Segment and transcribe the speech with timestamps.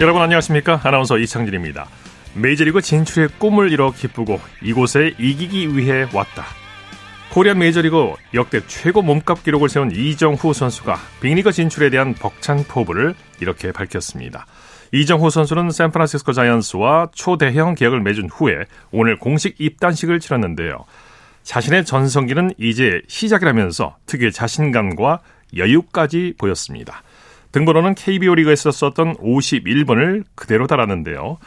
[0.00, 0.80] 여러분 안녕하십니까?
[0.82, 1.86] 아나운서 이창진입니다.
[2.34, 6.46] 메이저리그 진출의 꿈을 이뤄 기쁘고 이곳에 이기기 위해 왔다.
[7.30, 13.72] 코리안 메이저리그 역대 최고 몸값 기록을 세운 이정후 선수가 빅리그 진출에 대한 벅찬 포부를 이렇게
[13.72, 14.46] 밝혔습니다.
[14.90, 20.86] 이정후 선수는 샌프란시스코 자이언스와 초대형 계약을 맺은 후에 오늘 공식 입단식을 치렀는데요.
[21.42, 25.20] 자신의 전성기는 이제 시작이라면서 특유의 자신감과
[25.58, 27.02] 여유까지 보였습니다.
[27.52, 31.38] 등번호는 KBO 리그에서 썼던 51번을 그대로 달았는데요.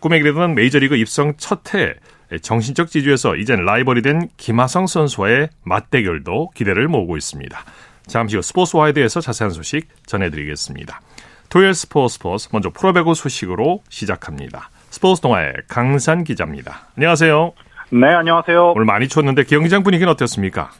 [0.00, 1.94] 꿈에 그리던 메이저리그 입성 첫 해
[2.42, 7.58] 정신적 지주에서 이젠 라이벌이 된 김하성 선수와의 맞대결도 기대를 모으고 있습니다.
[8.06, 11.00] 잠시 후 스포츠와에 대해서 자세한 소식 전해드리겠습니다.
[11.48, 14.70] 토요일 스포츠 스포츠 먼저 프로배구 소식으로 시작합니다.
[14.90, 16.88] 스포츠 동아의 강산 기자입니다.
[16.96, 17.52] 안녕하세요.
[17.90, 18.72] 네, 안녕하세요.
[18.72, 20.70] 오늘 많이 추웠는데 경기장 분위기는 어땠습니까?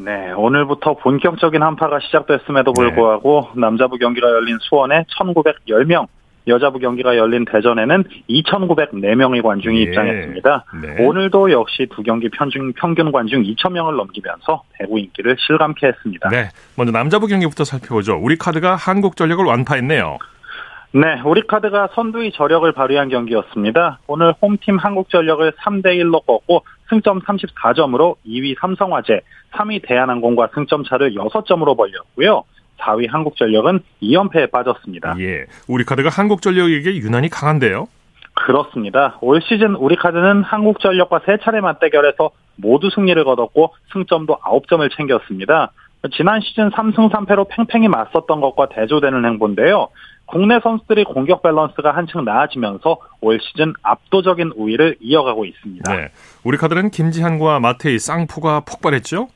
[0.00, 2.82] 네, 오늘부터 본격적인 한파가 시작됐음에도 네.
[2.82, 3.60] 불구하고 네.
[3.60, 6.06] 남자부 경기가 열린 수원에 1,910명,
[6.46, 9.82] 여자부 경기가 열린 대전에는 2,904명의 관중이 예.
[9.82, 10.64] 입장했습니다.
[10.82, 11.04] 네.
[11.04, 16.28] 오늘도 역시 두 경기 평균, 평균 관중 2,000명을 넘기면서 배구 인기를 실감케 했습니다.
[16.28, 18.14] 네, 먼저 남자부 경기부터 살펴보죠.
[18.22, 20.18] 우리 카드가 한국전력을 완파했네요.
[20.92, 23.98] 네, 우리 카드가 선두의 저력을 발휘한 경기였습니다.
[24.06, 29.20] 오늘 홈팀 한국전력을 3대 1로 꺾고 승점 34점으로 2위 삼성화재,
[29.52, 32.44] 3위 대한항공과 승점 차를 6점으로 벌렸고요.
[32.78, 35.16] 4위 한국전력은 2연패에 빠졌습니다.
[35.18, 37.88] 예, 우리카드가 한국전력에게 유난히 강한데요?
[38.34, 39.18] 그렇습니다.
[39.20, 45.72] 올 시즌 우리카드는 한국전력과 세 차례 맞대결에서 모두 승리를 거뒀고 승점도 9점을 챙겼습니다.
[46.12, 49.88] 지난 시즌 3승 3패로 팽팽히 맞섰던 것과 대조되는 행보인데요.
[50.28, 55.96] 국내 선수들이 공격 밸런스가 한층 나아지면서 올 시즌 압도적인 우위를 이어가고 있습니다.
[55.96, 56.08] 네.
[56.44, 59.28] 우리 카드는 김지한과 마테이 쌍포가 폭발했죠?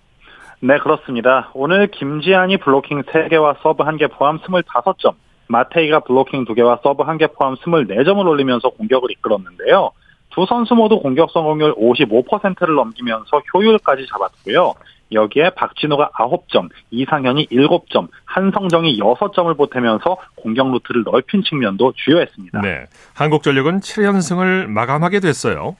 [0.60, 1.50] 네, 그렇습니다.
[1.54, 5.14] 오늘 김지한이 블로킹 3개와 서브 1개 포함 25점,
[5.48, 9.92] 마테이가 블로킹 2개와 서브 1개 포함 24점을 올리면서 공격을 이끌었는데요.
[10.30, 14.74] 두 선수 모두 공격 성공률 55%를 넘기면서 효율까지 잡았고요.
[15.12, 22.60] 여기에 박진호가 9점, 이상현이 7점, 한성정이 6점을 보태면서 공격 루트를 넓힌 측면도 주요했습니다.
[22.60, 22.86] 네.
[23.14, 25.76] 한국전력은 7연승을 마감하게 됐어요.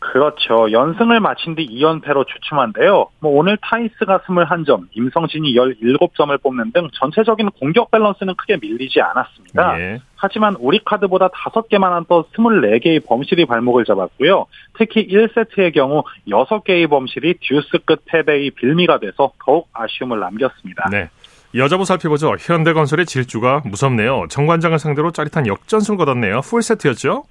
[0.00, 0.72] 그렇죠.
[0.72, 3.08] 연승을 마친 뒤 2연패로 주춤한데요.
[3.20, 9.78] 뭐 오늘 타이스가 21점, 임성진이 17점을 뽑는 등 전체적인 공격 밸런스는 크게 밀리지 않았습니다.
[9.78, 10.00] 예.
[10.16, 14.46] 하지만 우리 카드보다 5개나 많은 24개의 범실이 발목을 잡았고요.
[14.78, 20.88] 특히 1세트의 경우 6개의 범실이 듀스 끝 패배의 빌미가 돼서 더욱 아쉬움을 남겼습니다.
[20.90, 21.10] 네.
[21.54, 22.36] 여자부 살펴보죠.
[22.38, 24.26] 현대건설의 질주가 무섭네요.
[24.30, 26.40] 정관장을 상대로 짜릿한 역전승을 거뒀네요.
[26.42, 27.24] 풀세트였죠?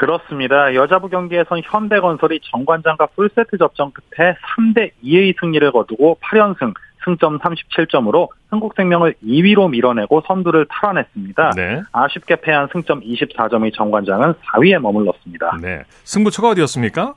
[0.00, 0.74] 그렇습니다.
[0.74, 6.72] 여자부 경기에선 현대건설이 정관장과 풀세트 접전 끝에 3대 2의 승리를 거두고 8연승,
[7.04, 11.50] 승점 37점으로 한국생명을 2위로 밀어내고 선두를 탈환했습니다.
[11.54, 11.82] 네.
[11.92, 15.58] 아쉽게 패한 승점 24점의 정관장은 4위에 머물렀습니다.
[15.60, 15.82] 네.
[16.04, 17.12] 승부처가 어디였습니까?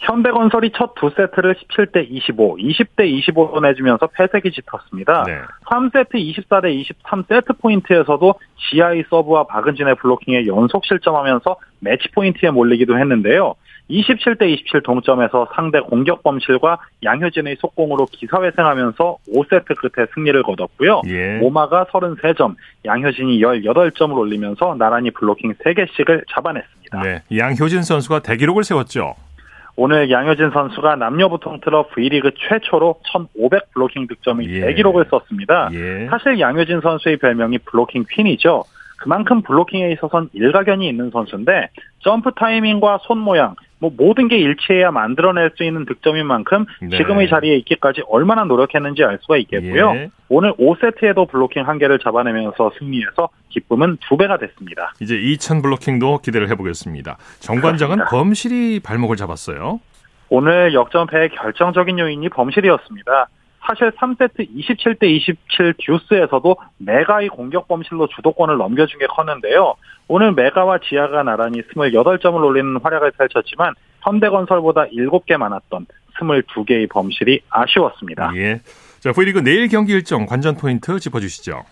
[0.00, 5.24] 현대건설이 첫 두 세트를 17대 25, 20대 25로 내주면서 패색이 짙었습니다.
[5.24, 5.38] 네.
[5.66, 8.34] 3세트 24대 23 세트 포인트에서도
[8.70, 13.54] 지아의 서브와 박은진의 블로킹에 연속 실점하면서 매치 포인트에 몰리기도 했는데요.
[13.90, 21.02] 27대 27 동점에서 상대 공격 범실과 양효진의 속공으로 기사회생하면서 5세트 끝에 승리를 거뒀고요.
[21.08, 21.38] 예.
[21.42, 22.54] 모마가 33점,
[22.86, 27.02] 양효진이 18점을 올리면서 나란히 블로킹 3개씩을 잡아냈습니다.
[27.02, 29.16] 네, 양효진 선수가 대기록을 세웠죠.
[29.76, 34.60] 오늘 양효진 선수가 남녀부 통틀어 V리그 최초로 1,500 블로킹 득점의 예.
[34.60, 35.68] 대기록을 썼습니다.
[35.72, 36.06] 예.
[36.10, 38.64] 사실 양효진 선수의 별명이 블로킹 퀸이죠.
[38.98, 41.68] 그만큼 블로킹에 있어서는 일가견이 있는 선수인데
[41.98, 46.96] 점프 타이밍과 손 모양 뭐 모든 게 일치해야 만들어낼 수 있는 득점인 만큼 네.
[46.96, 49.92] 지금의 자리에 있기까지 얼마나 노력했는지 알 수가 있겠고요.
[49.94, 50.10] 예.
[50.30, 54.94] 오늘 5세트에도 블로킹 한 개를 잡아내면서 승리해서 기쁨은 두 배가 됐습니다.
[55.02, 57.18] 이제 2천 블로킹도 기대를 해보겠습니다.
[57.40, 58.10] 정관장은 그렇습니다.
[58.10, 59.80] 범실이 발목을 잡았어요.
[60.30, 63.28] 오늘 역전패의 결정적인 요인이 범실이었습니다.
[63.66, 69.74] 사실 3세트 27대 27 듀스에서도 메가의 공격 범실로 주도권을 넘겨준 게 컸는데요.
[70.06, 73.72] 오늘 메가와 지아가 나란히 28점을 올리는 활약을 펼쳤지만
[74.02, 75.86] 현대건설보다 7개 많았던
[76.20, 78.32] 22개의 범실이 아쉬웠습니다.
[78.36, 78.60] 예.
[79.00, 81.62] 자, V리그 내일 경기 일정 관전 포인트 짚어주시죠.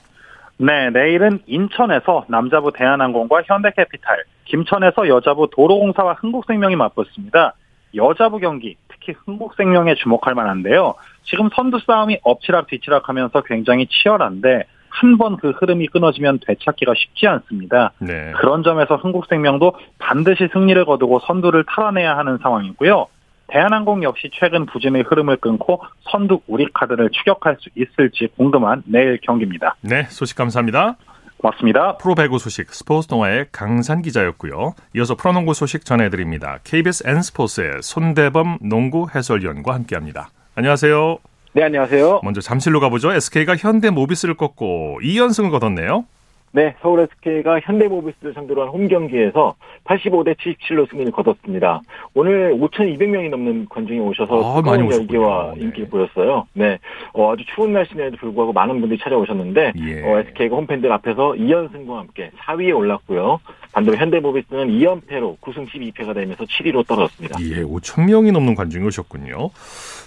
[0.59, 7.55] 네, 내일은 인천에서 남자부 대한항공과 현대캐피탈, 김천에서 여자부 도로공사와 흥국생명이 맞붙습니다.
[7.95, 10.95] 여자부 경기 특히 흥국생명에 주목할 만한데요.
[11.25, 17.27] 지금 선두 싸움이 엎치락 뒤치락 하면서 굉장히 치열한데 한 번 그 흐름이 끊어지면 되찾기가 쉽지
[17.27, 17.93] 않습니다.
[17.99, 18.33] 네.
[18.37, 23.07] 그런 점에서 흥국생명도 반드시 승리를 거두고 선두를 탈환해야 하는 상황이고요.
[23.49, 29.77] 대한항공 역시 최근 부진의 흐름을 끊고 선두 우리 카드를 추격할 수 있을지 궁금한 내일 경기입니다.
[29.81, 30.97] 네, 소식 감사합니다.
[31.43, 31.97] 맞습니다.
[31.97, 34.75] 프로배구 소식 스포츠 동아의 강산 기자였고요.
[34.95, 36.59] 이어서 프로농구 소식 전해드립니다.
[36.65, 40.31] KBS N스포츠의 손대범 농구 해설위원과 함께합니다.
[40.55, 41.19] 안녕하세요.
[41.55, 42.21] 네, 안녕하세요.
[42.23, 43.13] 먼저 잠실로 가보죠.
[43.13, 46.07] SK가 현대 모비스를 꺾고 2연승을 거뒀네요.
[46.55, 49.55] 네, 서울 SK가 현대모비스를 상대로 한 홈 경기에서
[49.85, 51.81] 85대 77로 승리를 거뒀습니다.
[52.15, 55.63] 오늘 5,200명이 넘는 관중이 오셔서 아, 많이 열기와 네.
[55.65, 56.47] 인기를 보였어요.
[56.55, 56.79] 네,
[57.15, 60.03] 어, 아주 추운 날씨에도 불구하고 많은 분들이 찾아오셨는데 예.
[60.03, 63.41] 어, SK가 홈팬들 앞에서 2연승과 함께 4위에 올랐고요.
[63.73, 67.39] 반대로 현대모비스는 2연패로 9승 12패가 되면서 7위로 떨어졌습니다.
[67.41, 69.51] 예, 5천 명이 넘는 관중이 오셨군요.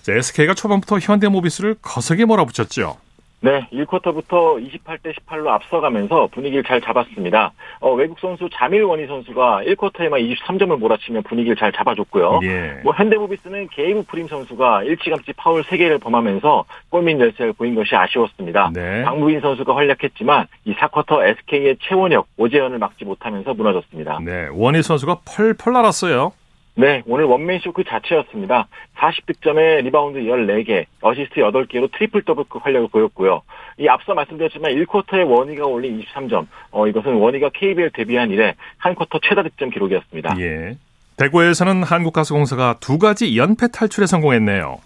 [0.04, 2.98] 자, SK가 초반부터 현대모비스를 거세게 몰아붙였죠.
[3.46, 7.54] 네, 1쿼터부터 28대 18로 앞서가면서 분위기를 잘 잡았습니다.
[7.80, 12.40] 어, 외국 선수 자밀 워니 선수가 1쿼터에만 23점을 몰아치며 분위기를 잘 잡아줬고요.
[12.42, 12.80] 예.
[12.84, 18.72] 뭐 현대모비스는 게이브 프림 선수가 일찌감치 파울 3개를 범하면서 골밑 열세를 보인 것이 아쉬웠습니다.
[18.74, 19.04] 네.
[19.04, 24.22] 박무빈 선수가 활약했지만 이 4쿼터 SK의 최원혁, 오재현을 막지 못하면서 무너졌습니다.
[24.26, 26.32] 네, 워니 선수가 펄펄 날았어요.
[26.77, 28.68] 네, 오늘 원맨쇼 그 자체였습니다.
[28.98, 33.42] 40득점에 리바운드 14개, 어시스트 8개로 트리플 더블급 활약을 보였고요.
[33.80, 39.19] 이 앞서 말씀드렸지만 1쿼터에 워니가 올린 23점, 어, 이것은 워니가 KBL 데뷔한 이래 한 쿼터
[39.24, 40.36] 최다 득점 기록이었습니다.
[40.39, 40.77] 예.
[41.16, 44.77] 대구에서는 한국가스공사가 두 가지 연패 탈출에 성공했네요.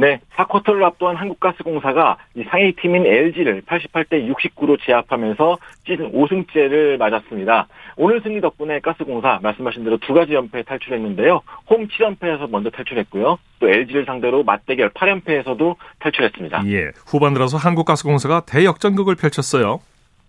[0.00, 7.66] 네, 4쿼터를 앞둔 한국가스공사가 이 상위 팀인 LG를 88대 69로 제압하면서 시즌 5승째를 맞았습니다.
[7.96, 11.40] 오늘 승리 덕분에 가스공사 말씀하신 대로 두 가지 연패에 탈출했는데요.
[11.68, 13.40] 홈 7연패에서 먼저 탈출했고요.
[13.58, 16.62] 또 LG를 상대로 맞대결 8연패에서도 탈출했습니다.
[16.68, 16.92] 예.
[17.04, 19.80] 후반 들어서 한국가스공사가 대역전극을 펼쳤어요.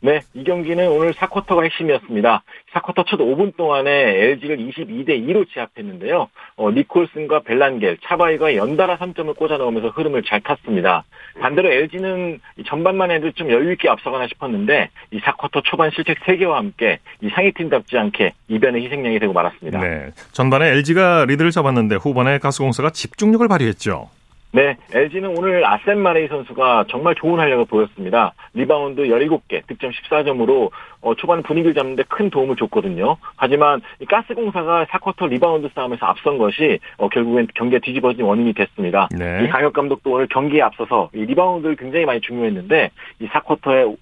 [0.01, 2.44] 네, 이 경기는 오늘 4쿼터가 핵심이었습니다.
[2.74, 6.30] 4쿼터 첫 5분 동안에 LG를 22대 2로 제압했는데요.
[6.56, 11.04] 어, 니콜슨과 벨란겔, 차바이가 연달아 3점을 꽂아 넣으면서 흐름을 잘 탔습니다.
[11.42, 17.00] 반대로 LG는 전반만 해도 좀 여유 있게 앞서가나 싶었는데 이 4쿼터 초반 실책 3개와 함께
[17.22, 19.81] 이 상위팀답지 않게 이변의 희생양이 되고 말았습니다.
[19.81, 20.12] 네.
[20.31, 24.10] 전반에 LG가 리드를 잡았는데 후반에 가스공사가 집중력을 발휘했죠.
[24.51, 28.34] 네, LG는 오늘 아셈 마레이 선수가 정말 좋은 활약을 보였습니다.
[28.56, 33.18] 리바운드 17개, 득점 14점으로 어, 초반 분위기를 잡는데 큰 도움을 줬거든요.
[33.36, 39.07] 하지만 이 가스공사가 4쿼터 리바운드 싸움에서 앞선 것이 어, 결국엔 경기가 뒤집어진 원인이 됐습니다.
[39.12, 39.44] 네.
[39.44, 43.95] 이 강혁 감독도 오늘 경기에 앞서서 이 리바운드를 굉장히 많이 강조했는데 이 4쿼터에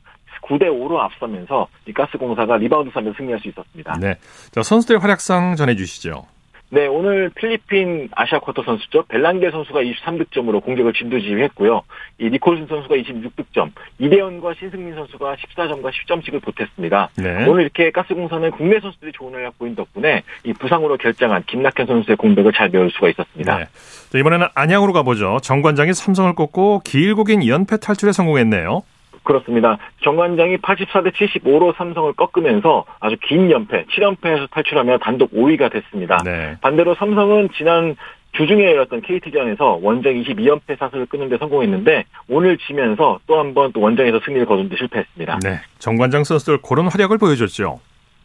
[0.43, 3.97] 9대 5로 앞서면서 이 가스공사가 리바운드 싸움에서 승리할 수 있었습니다.
[3.99, 4.15] 네.
[4.51, 6.25] 자, 선수들의 활약상 전해 주시죠.
[6.69, 9.03] 네, 오늘 필리핀 아시아 쿼터 선수죠.
[9.07, 11.81] 벨란게 선수가 23득점으로 공격을 진두지휘했고요.
[12.19, 17.09] 이 니콜슨 선수가 26득점, 이대현과 신승민 선수가 14점과 10점씩을 보탰습니다.
[17.17, 17.45] 네.
[17.47, 22.51] 오늘 이렇게 가스공사는 국내 선수들이 좋은 활약 보인 덕분에 이 부상으로 결장한 김낙현 선수의 공백을
[22.51, 23.57] 잘 메울 수가 있었습니다.
[23.59, 23.65] 네.
[24.09, 25.39] 자, 이번에는 안양으로 가보죠.
[25.41, 28.83] 정관장이 삼성을 꺾고 길고 긴 연패 탈출에 성공했네요.
[29.27, 29.77] 그렇습니다.
[30.03, 36.17] 정관장이 84대 75로 삼성을 꺾으면서 아주 긴 연패, 7연패에서 탈출하며 단독 5위가 됐습니다.
[36.23, 36.55] 네.
[36.61, 37.95] 반대로 삼성은 지난
[38.31, 43.81] 주중에 열렸던 KT전에서 원정 22연패 사슬을 끊는 데 성공했는데 오늘 지면서 또 한 번 또
[43.81, 45.39] 원정에서 승리를 거둔 데 실패했습니다.
[45.43, 45.59] 네.
[45.79, 47.79] 정관장 선수들 그런 활약을 보여줬죠.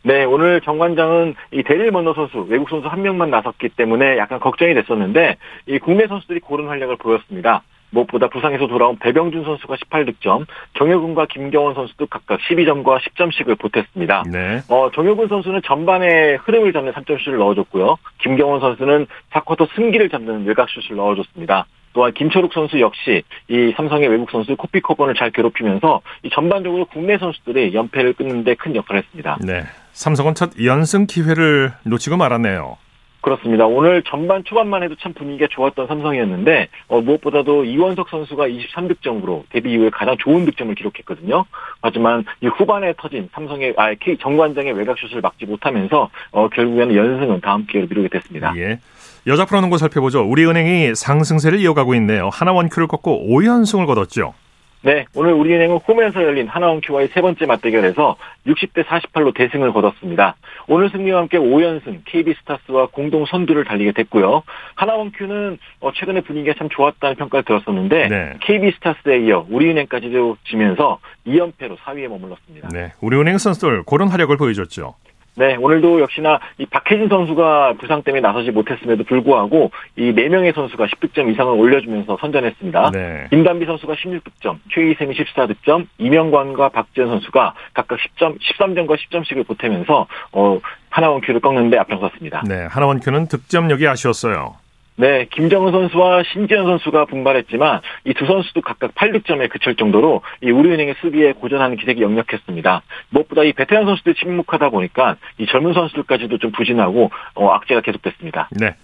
[0.04, 4.74] 네, 오늘 정관장은 이 데릴 먼너 선수, 외국 선수 한 명만 나섰기 때문에 약간 걱정이
[4.74, 7.62] 됐었는데 이 국내 선수들이 고른 활약을 보였습니다.
[7.92, 10.46] 무엇보다 부상에서 돌아온 배병준 선수가 18득점,
[10.78, 14.24] 정효근과 김경원 선수도 각각 12점과 10점씩을 보탰습니다.
[14.30, 14.60] 네.
[14.68, 17.96] 어, 정효근 선수는 전반에 흐름을 잡는 3점슛을 넣어줬고요.
[18.18, 21.66] 김경원 선수는 4쿼터 승기를 잡는 외곽슛을 넣어줬습니다.
[21.94, 27.18] 또한 김철욱 선수 역시 이 삼성의 외국 선수 코피 코번을 잘 괴롭히면서 이 전반적으로 국내
[27.18, 29.36] 선수들이 연패를 끊는 데 큰 역할을 했습니다.
[29.42, 29.64] 네.
[29.92, 32.78] 삼성은 첫 연승 기회를 놓치고 말았네요.
[33.22, 33.66] 그렇습니다.
[33.66, 39.90] 오늘 전반 초반만 해도 참 분위기가 좋았던 삼성이었는데 어, 무엇보다도 이원석 선수가 23득점으로 데뷔 이후에
[39.90, 41.44] 가장 좋은 득점을 기록했거든요.
[41.80, 47.64] 하지만 이 후반에 터진 삼성의 아 K 정관장의 외곽슛을 막지 못하면서 어, 결국에는 연승은 다음
[47.66, 48.52] 기회로 미루게 됐습니다.
[48.56, 48.80] 예.
[49.28, 50.22] 여자 프로농구 살펴보죠.
[50.28, 52.28] 우리은행이 상승세를 이어가고 있네요.
[52.32, 54.34] 하나원큐를 꺾고 5연승을 거뒀죠.
[54.84, 60.34] 네, 오늘 우리은행은 홈에서 열린 하나원큐와의 세 번째 맞대결에서 60대 48로 대승을 거뒀습니다.
[60.66, 64.42] 오늘 승리와 함께 5연승 KB스타스와 공동 선두를 달리게 됐고요.
[64.74, 68.32] 하나원큐는 어, 최근에 분위기가 참 좋았다는 평가를 들었었는데 네.
[68.40, 70.98] KB스타스에 이어 우리은행까지도 지면서
[71.28, 72.68] 2연패로 4위에 머물렀습니다.
[72.72, 72.92] 네.
[73.00, 74.94] 우리은행 선수들 그런 활약을 보여줬죠.
[75.34, 81.32] 네, 오늘도 역시나 이 박혜진 선수가 부상 때문에 나서지 못했음에도 불구하고 이 4명의 선수가 10득점
[81.32, 82.90] 이상을 올려주면서 선전했습니다.
[82.90, 83.26] 네.
[83.30, 90.60] 김단비 선수가 16득점, 최희샘이 14득점, 이명관과 박지현 선수가 각각 10점, 13점과 10점씩을 보태면서 어,
[90.90, 92.42] 하나원 큐를 꺾는데 앞장섰습니다.
[92.46, 92.66] 네.
[92.70, 94.61] 하나원 큐는 득점력이 아쉬웠어요.
[95.02, 100.94] 네, 김정은 선수와 신지현 선수가 분발했지만 이 두 선수도 각각 8득점에 그칠 정도로 이 우리은행의
[101.00, 102.82] 수비에 고전하는 기색이 역력했습니다.
[103.10, 108.48] 무엇보다 이 베테랑 선수들이 침묵하다 보니까 이 젊은 선수들까지도 좀 부진하고 어, 악재가 계속됐습니다.
[108.52, 108.76] 네.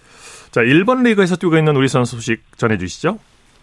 [0.51, 3.17] 자, 일본 리그에서 뛰고 있는 우리 선수 소식 전해 주시죠.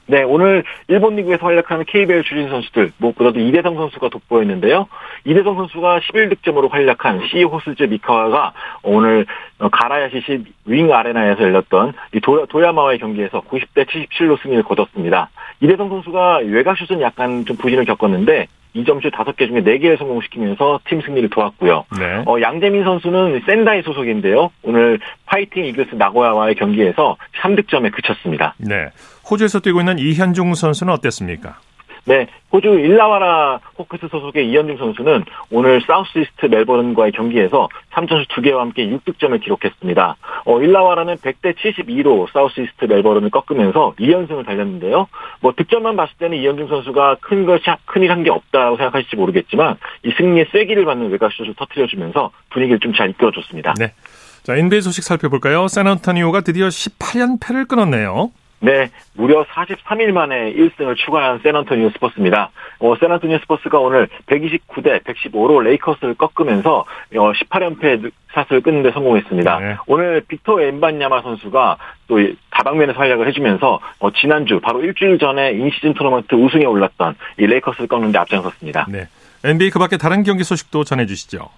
[0.08, 4.86] 네, 오늘 일본 리그에서 활약하는 KBL 출신 선수들 무엇보다도 이대성 선수가 돋보였는데요.
[5.24, 8.52] 이대성 선수가 11득점으로 활약한 C 호스즈 미카와가
[8.84, 9.26] 오늘
[9.58, 15.28] 가라야시시 윙 아레나에서 열렸던 이 도야마와의 경기에서 90대 77로 승리를 거뒀습니다.
[15.60, 18.46] 이대성 선수가 외곽슛은 약간 좀 부진을 겪었는데
[18.76, 21.84] 2점슛 5개 중에 4개를 성공시키면서 팀 승리를 도왔고요.
[21.98, 22.22] 네.
[22.26, 24.50] 어, 양재민 선수는 센다이 소속인데요.
[24.62, 28.54] 오늘 파이팅 이글스 나고야와의 경기에서 3득점에 그쳤습니다.
[28.58, 28.88] 네.
[29.30, 31.58] 호주에서 뛰고 있는 이현중 선수는 어땠습니까?
[32.06, 39.40] 네, 호주 일라와라 호크스 소속의 이현중 선수는 오늘 사우스이스트 멜버른과의 경기에서 3점슛 2개와 함께 6득점을
[39.42, 40.16] 기록했습니다.
[40.44, 45.08] 어, 일라와라는 100대 72로 사우스이스트 멜버른을 꺾으면서 2연승을 달렸는데요.
[45.40, 50.10] 뭐 득점만 봤을 때는 이현중 선수가 큰 것이 큰일 한 게 없다고 생각하실지 모르겠지만 이
[50.16, 53.74] 승리의 쐐기를 받는 외곽슛을 터트려주면서 분위기를 좀 잘 이끌어줬습니다.
[53.78, 53.92] 네.
[54.42, 55.66] 자, NBA 소식 살펴볼까요?
[55.68, 58.30] 샌안토니오가 드디어 18연패를 끊었네요.
[58.60, 62.50] 네, 무려 43일 만에 1승을 추가한 샌안토니오 스퍼스입니다.
[62.78, 66.84] 어, 샌안토니오 스퍼스가 오늘 129대 115로 레이커스를 꺾으면서
[67.16, 69.58] 어, 18연패 사슬을 끊는 데 성공했습니다.
[69.60, 69.76] 네.
[69.86, 71.76] 오늘 빅터 웸반야마 선수가
[72.08, 72.18] 또
[72.50, 78.12] 다방면에서 활약을 해주면서 어, 지난주 바로 일주일 전에 in-season 토너먼트 우승에 올랐던 이 레이커스를 꺾는
[78.12, 78.86] 데 앞장섰습니다.
[78.90, 79.08] 네.
[79.44, 81.48] NBA 그 밖에 다른 경기 소식도 전해주시죠.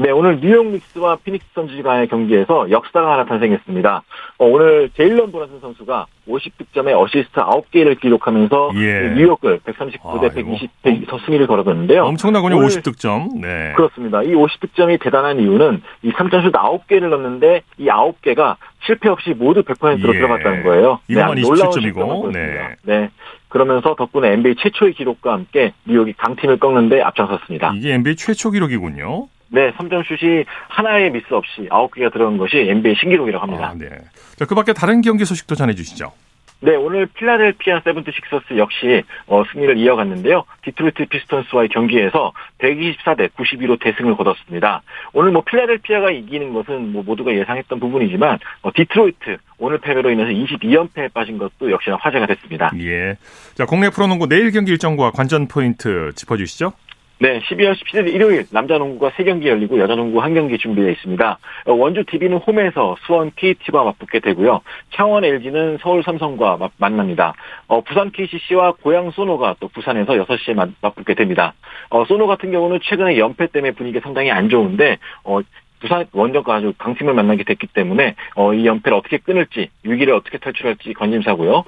[0.00, 4.02] 네, 오늘 뉴욕 닉스와 피닉스 선즈 간의 경기에서 역사가 하나 탄생했습니다.
[4.38, 9.14] 어, 오늘 제일런 브런슨 선수가 50득점에 어시스트 9개를 기록하면서 예.
[9.16, 12.04] 뉴욕을 139대 120, 100서 승리를 거뒀는데요.
[12.04, 13.40] 엄청나군요, 50득점.
[13.40, 13.72] 네.
[13.74, 14.22] 그렇습니다.
[14.22, 18.54] 이 50득점이 대단한 이유는 이 3점슛 9개를 넣는데 이 9개가
[18.86, 20.18] 실패 없이 모두 100%로 예.
[20.18, 21.00] 들어갔다는 거예요.
[21.08, 22.32] 이거만 네, 27점이고.
[22.32, 22.76] 네.
[22.82, 23.10] 네.
[23.48, 27.72] 그러면서 덕분에 NBA 최초의 기록과 함께 뉴욕이 강팀을 꺾는데 앞장섰습니다.
[27.74, 29.26] 이게 NBA 최초 기록이군요.
[29.50, 33.70] 네, 3점 슛이 하나의 미스 없이 9개가 들어간 것이 NBA 신기록이라고 합니다.
[33.70, 33.88] 아, 네.
[34.36, 36.12] 자, 그 밖에 다른 경기 소식도 전해 주시죠.
[36.60, 40.44] 네, 오늘 필라델피아 세븐티식서스 역시 어, 승리를 이어갔는데요.
[40.62, 44.82] 디트로이트 피스톤스와의 경기에서 124대 92로 대승을 거뒀습니다.
[45.12, 51.12] 오늘 뭐 필라델피아가 이기는 것은 뭐 모두가 예상했던 부분이지만 어, 디트로이트 오늘 패배로 인해서 22연패에
[51.12, 52.72] 빠진 것도 역시나 화제가 됐습니다.
[52.80, 53.16] 예.
[53.54, 56.72] 자, 국내 프로농구 내일 경기 일정과 관전 포인트 짚어주시죠.
[57.20, 61.38] 네, 12월 17일 일요일 남자 농구가 3경기 열리고 여자 농구 1경기 준비되어 있습니다.
[61.66, 64.60] 어, 원주 DB는 홈에서 수원 KT와 맞붙게 되고요.
[64.94, 67.34] 창원 LG는 서울 삼성과 만납니다.
[67.66, 71.54] 어, 부산 KCC와 고양 소노가 또 부산에서 6시에 맞, 맞붙게 됩니다.
[71.90, 75.40] 어, 소노 같은 경우는 최근에 연패 때문에 분위기가 상당히 안 좋은데 어,
[75.80, 80.94] 부산 원정과 아주 강팀을 만나게 됐기 때문에 어, 이 연패를 어떻게 끊을지 위기를 어떻게 탈출할지
[80.94, 81.64] 관심사고요.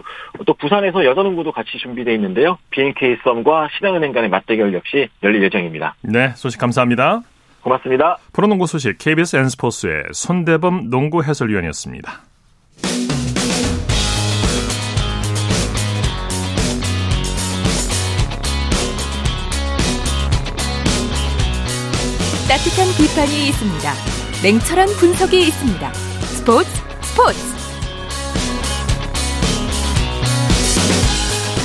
[0.46, 2.58] 또 부산에서 여자농구도 같이 준비되어 있는데요.
[2.70, 5.94] BNK 썸과 신한은행 간의 맞대결 역시 열릴 예정입니다.
[6.02, 7.22] 네, 소식 감사합니다.
[7.62, 8.18] 고맙습니다.
[8.32, 12.29] 프로농구 소식 KBS N스포츠의 손대범 농구 해설위원이었습니다.
[22.50, 23.92] 따뜻한 비판이 있습니다.
[24.42, 25.92] 냉철한 분석이 있습니다.
[25.92, 26.68] 스포츠
[27.00, 27.38] 스포츠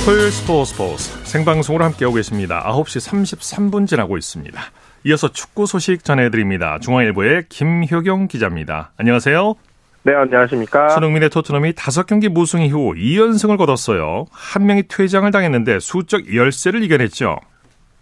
[0.04, 2.62] 토요일 스포츠 스포츠 생방송으로 함께하고 계십니다.
[2.68, 4.62] 9시 33분 지나고 있습니다.
[5.06, 6.78] 이어서 축구 소식 전해드립니다.
[6.78, 8.92] 중앙일보의 김효경 기자입니다.
[8.96, 9.56] 안녕하세요.
[10.04, 10.90] 네, 안녕하십니까.
[10.90, 14.26] 손흥민의 토트넘이 5경기 무승 이후 2연승을 거뒀어요.
[14.30, 17.40] 한 명이 퇴장을 당했는데 수적 열세를 이겨냈죠.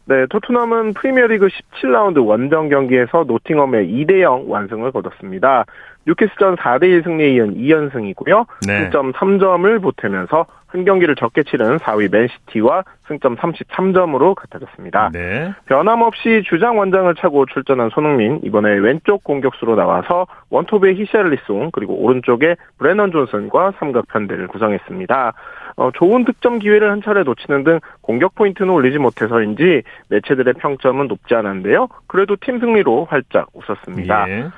[0.07, 5.65] 네, 토트넘은 프리미어리그 17라운드 원정 경기에서 노팅엄의 2대 0 완승을 거뒀습니다.
[6.07, 8.47] 뉴캐스전 4대 1 승리에 이은 2연승이고요.
[8.67, 8.83] 네.
[8.83, 15.11] 승점 3점을 보태면서 한 경기를 적게 치른 4위 맨시티와 승점 33점으로 같아졌습니다.
[15.13, 15.55] 네.
[15.67, 23.13] 변함없이 주장 원장을 차고 출전한 손흥민 이번에 왼쪽 공격수로 나와서 원톱의 히샬리송 그리고 오른쪽에 브레넌
[23.13, 25.33] 존슨과 삼각 편대를 구성했습니다.
[25.77, 31.35] 어, 좋은 득점 기회를 한 차례 놓치는 등 공격 포인트는 올리지 못해서인지 매체들의 평점은 높지
[31.35, 31.89] 않았는데요.
[32.07, 34.29] 그래도 팀 승리로 활짝 웃었습니다.
[34.29, 34.49] 예.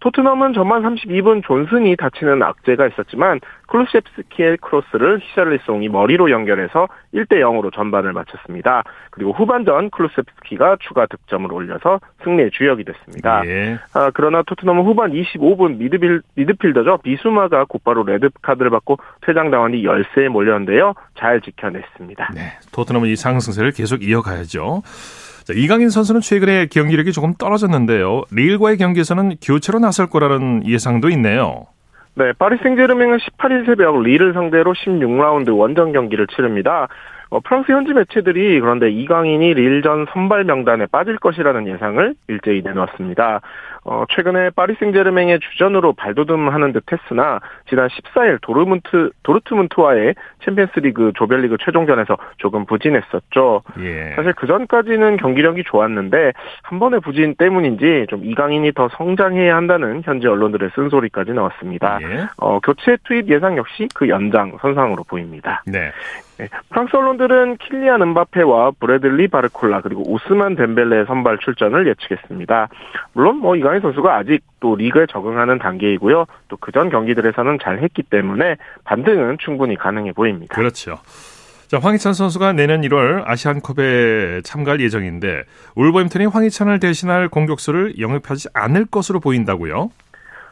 [0.00, 8.12] 토트넘은 전반 32분 존슨이 다치는 악재가 있었지만 클루셉스키의 크로스를 히샬리송이 머리로 연결해서 1대 0으로 전반을
[8.12, 8.84] 마쳤습니다.
[9.10, 13.42] 그리고 후반전 클루셉스키가 추가 득점을 올려서 승리의 주역이 됐습니다.
[13.46, 13.78] 예.
[13.94, 16.98] 아, 그러나 토트넘은 후반 25분 미드빌, 미드필더죠.
[16.98, 20.94] 비수마가 곧바로 레드 카드를 받고 퇴장당한 뒤 열세에 몰렸는데요.
[21.18, 22.30] 잘 지켜냈습니다.
[22.34, 24.82] 네, 토트넘은 이 상승세를 계속 이어가야죠.
[25.46, 28.22] 자, 이강인 선수는 최근에 경기력이 조금 떨어졌는데요.
[28.32, 31.66] 리일과의 경기에서는 교체로 나설 거라는 예상도 있네요.
[32.14, 36.88] 네, 파리 생제르맹은 18일 새벽 리를 상대로 16라운드 원정 경기를 치릅니다.
[37.30, 43.40] 어, 프랑스 현지 매체들이 그런데 이강인이 릴전 선발 명단에 빠질 것이라는 예상을 일제히 내놓았습니다.
[43.88, 47.38] 어, 최근에 파리 생제르맹의 주전으로 발돋움하는 듯했으나
[47.68, 50.14] 지난 14일 도르문트 도르트문트와의
[50.44, 53.62] 챔피언스리그 조별리그 최종전에서 조금 부진했었죠.
[53.80, 54.12] 예.
[54.16, 60.26] 사실 그 전까지는 경기력이 좋았는데 한 번의 부진 때문인지 좀 이강인이 더 성장해야 한다는 현지
[60.26, 62.00] 언론들의 쓴소리까지 나왔습니다.
[62.02, 62.26] 예.
[62.38, 65.62] 어, 교체 투입 예상 역시 그 연장 선상으로 보입니다.
[65.64, 65.92] 네.
[66.38, 66.48] 네.
[66.70, 72.68] 프랑스 언론들은 킬리안 은바페와 브래들리 바르콜라 그리고 우스만 덴벨레의 선발 출전을 예측했습니다.
[73.14, 76.26] 물론 뭐 이강인 선수가 아직 또 리그에 적응하는 단계이고요.
[76.48, 80.54] 또 그전 경기들에서는 잘 했기 때문에 반등은 충분히 가능해 보입니다.
[80.54, 80.98] 그렇죠.
[81.68, 85.42] 자, 황희찬 선수가 내년 1월 아시안컵에 참가할 예정인데
[85.74, 89.90] 울버햄튼이 황희찬을 대신할 공격수를 영입하지 않을 것으로 보인다고요?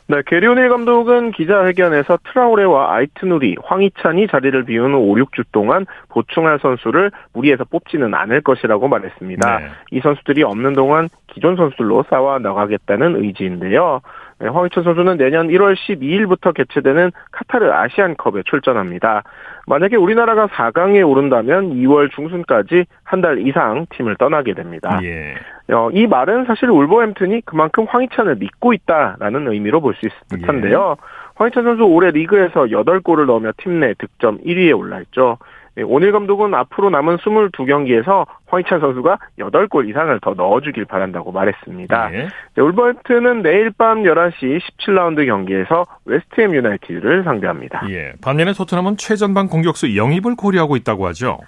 [0.06, 7.64] 네, 게리오닐 감독은 기자회견에서 트라우레와 아이트누리, 황희찬이 자리를 비우는 5, 6주 동안 보충할 선수를 무리해서
[7.64, 9.58] 뽑지는 않을 것이라고 말했습니다.
[9.58, 9.66] 네.
[9.92, 14.02] 이 선수들이 없는 동안 기존 선수들로 싸워 나가겠다는 의지인데요.
[14.40, 19.22] 네, 황희찬 선수는 내년 1월 12일부터 개최되는 카타르 아시안컵에 출전합니다.
[19.66, 25.00] 만약에 우리나라가 4강에 오른다면 2월 중순까지 한 달 이상 팀을 떠나게 됩니다.
[25.04, 25.34] 예.
[25.72, 30.96] 어, 이 말은 사실 울버햄튼이 그만큼 황희찬을 믿고 있다라는 의미로 볼 수 있을 듯한데요.
[30.98, 31.02] 예.
[31.36, 35.38] 황희찬 선수 올해 리그에서 8골을 넣으며 팀 내 득점 1위에 올라있죠.
[35.78, 42.08] 예, 오늘 감독은 앞으로 남은 22경기에서 황희찬 선수가 8골 이상을 더 넣어주길 바란다고 말했습니다.
[42.10, 42.28] 네.
[42.56, 47.82] 울버햄튼은 내일 밤 11시 17라운드 경기에서 웨스트햄 유나이티드를 상대합니다.
[47.90, 51.38] 예, 반면에 토트넘은 최전방 공격수 영입을 고려하고 있다고 하죠.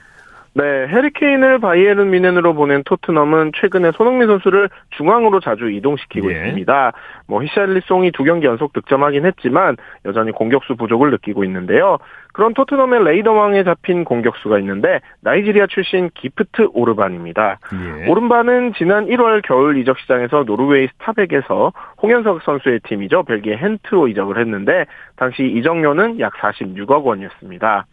[0.56, 6.36] 네, 해리케인을 바이에른 미넨으로 보낸 토트넘은 최근에 손흥민 선수를 중앙으로 자주 이동시키고 예.
[6.36, 6.92] 있습니다.
[7.28, 11.98] 뭐 히샬리송이 두 경기 연속 득점하긴 했지만 여전히 공격수 부족을 느끼고 있는데요.
[12.32, 17.58] 그런 토트넘의 레이더망에 잡힌 공격수가 있는데 나이지리아 출신 기프트 오르반입니다.
[17.74, 18.08] 예.
[18.08, 23.24] 오르반은 지난 1월 겨울 이적 시장에서 노르웨이 스타베크에서 홍현석 선수의 팀이죠.
[23.24, 27.84] 벨기에 헨트로 이적을 했는데 당시 이적료는 약 46억 원이었습니다.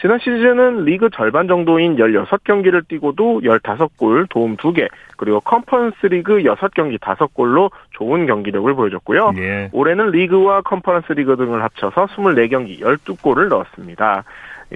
[0.00, 7.70] 지난 시즌은 리그 절반 정도인 16경기를 뛰고도 15골, 도움 2개, 그리고 컨퍼런스 리그 6경기 5골로
[7.92, 9.32] 좋은 경기력을 보여줬고요.
[9.38, 9.70] 예.
[9.72, 14.24] 올해는 리그와 컨퍼런스 리그 등을 합쳐서 24경기 12골을 넣었습니다.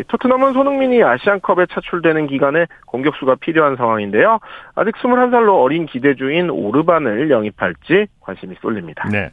[0.07, 4.39] 토트넘은 손흥민이 아시안컵에 차출되는 기간에 공격수가 필요한 상황인데요.
[4.77, 9.09] 아직 21살로 어린 기대주인 오르반을 영입할지 관심이 쏠립니다.
[9.09, 9.31] 네.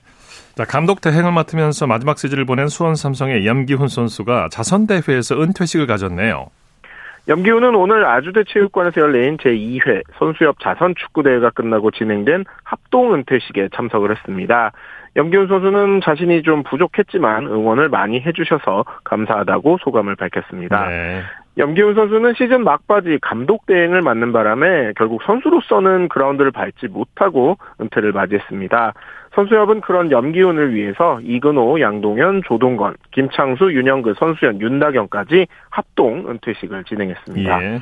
[0.57, 6.47] 자, 감독 대행을 맡으면서 마지막 시즌을 보낸 수원 삼성의 염기훈 선수가 자선 대회에서 은퇴식을 가졌네요.
[7.27, 14.71] 염기훈은 오늘 아주대 체육관에서 열린 제2회 선수협 자선 축구대회가 끝나고 진행된 합동 은퇴식에 참석을 했습니다.
[15.15, 20.87] 염기훈 선수는 자신이 좀 부족했지만 응원을 많이 해주셔서 감사하다고 소감을 밝혔습니다.
[20.87, 21.21] 네.
[21.59, 28.93] 염기훈 선수는 시즌 막바지 감독 대행을 맡는 바람에 결국 선수로서는 그라운드를 밟지 못하고 은퇴를 맞이했습니다.
[29.37, 37.63] 선수협은 그런 염기훈을 위해서 이근호, 양동현, 조동건, 김창수, 윤영근, 선수연, 윤다경까지 합동 은퇴식을 진행했습니다.
[37.63, 37.79] 예.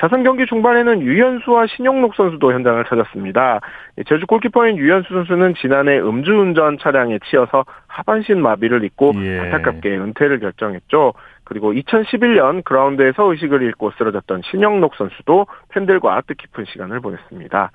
[0.00, 3.60] 자선 경기 중반에는 유현수와 신영록 선수도 현장을 찾았습니다.
[4.06, 9.40] 제주 골키퍼인 유현수 선수는 지난해 음주운전 차량에 치여서 하반신 마비를 입고 예.
[9.40, 11.12] 안타깝게 은퇴를 결정했죠.
[11.42, 17.70] 그리고 2011년 그라운드에서 의식을 잃고 쓰러졌던 신영록 선수도 팬들과 뜻깊은 시간을 보냈습니다.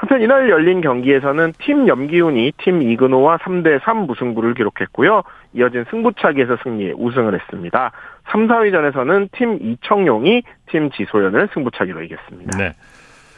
[0.00, 5.22] 한편 이날 열린 경기에서는 팀 염기훈이 팀 이근호와 3대 3 무승부를 기록했고요.
[5.52, 7.92] 이어진 승부차기에서 승리해 우승을 했습니다.
[8.30, 12.56] 3, 4위전에서는 팀 이청용이 팀 지소연을 승부차기로 이겼습니다.
[12.56, 12.72] 네.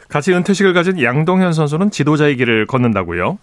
[0.09, 3.39] 같이 은퇴식을 가진 양동현 선수는 지도자의 길을 걷는다고요?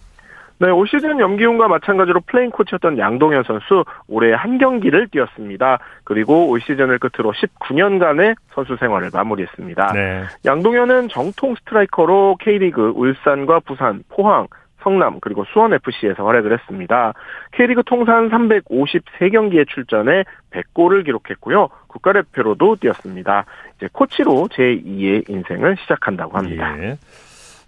[0.61, 5.79] 네, 올 시즌 염기훈과 마찬가지로 플레잉 코치였던 양동현 선수 올해 한 경기를 뛰었습니다.
[6.03, 9.93] 그리고 올 시즌을 끝으로 19년간의 선수 생활을 마무리했습니다.
[9.93, 10.23] 네.
[10.45, 14.45] 양동현은 정통 스트라이커로 K리그 울산과 부산, 포항,
[14.83, 17.13] 성남 그리고 수원FC에서 활약을 했습니다.
[17.53, 21.69] K리그 통산 353경기에 출전해 100골을 기록했고요.
[21.87, 23.45] 국가대표로도 뛰었습니다.
[23.77, 26.75] 이제 코치로 제2의 인생을 시작한다고 합니다.
[26.83, 26.97] 예.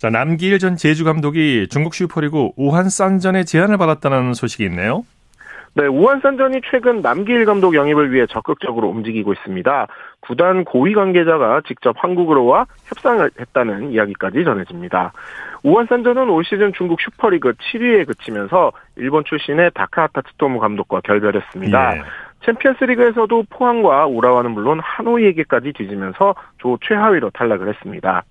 [0.04, 5.06] 자, 남기일 전 제주 감독이 중국 슈퍼리그 우한 쌍전에 제안을 받았다는 소식이 있네요.
[5.76, 9.88] 네, 우한 쌍전이 최근 남기일 감독 영입을 위해 적극적으로 움직이고 있습니다.
[10.20, 15.14] 구단 고위 관계자가 직접 한국으로 와 협상을 했다는 이야기까지 전해집니다.
[15.64, 21.96] 우한 싼전은 올 시즌 중국 슈퍼리그 7위에 그치면서 일본 출신의 다카하타 쓰토무 감독과 결별했습니다.
[21.96, 22.02] 예.
[22.44, 28.24] 챔피언스 리그에서도 포항과 우라와는 물론 하노이에게까지 뒤지면서 조 최하위로 탈락을 했습니다.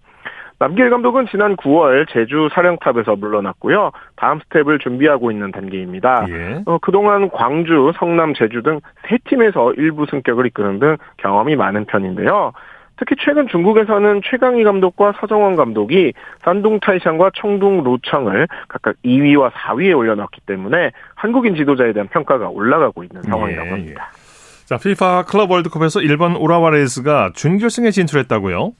[0.62, 3.90] 남기일 감독은 지난 9월 제주 사령탑에서 물러났고요.
[4.14, 6.27] 다음 스텝을 준비하고 있는 단계입니다.
[6.29, 6.62] 예.
[6.66, 12.53] 어, 그동안 광주, 성남, 제주 등 세 팀에서 1부 승격을 이끄는 등 경험이 많은 편인데요.
[12.96, 16.12] 특히 최근 중국에서는 최강희 감독과 서정원 감독이
[16.44, 23.22] 산둥 타이산과 청두 룽청을 각각 2위와 4위에 올려놨기 때문에 한국인 지도자에 대한 평가가 올라가고 있는
[23.22, 24.11] 상황이라고 예, 합니다.
[24.14, 24.66] 예.
[24.66, 28.72] 자, 피파 클럽 월드컵에서 일본 우라와 레즈가 준결승에 진출했다고요?